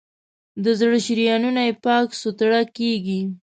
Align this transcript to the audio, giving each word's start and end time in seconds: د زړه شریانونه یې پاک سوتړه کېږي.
د 0.63 0.65
زړه 0.79 0.97
شریانونه 1.05 1.61
یې 1.67 1.73
پاک 1.85 2.07
سوتړه 2.21 2.61
کېږي. 2.77 3.21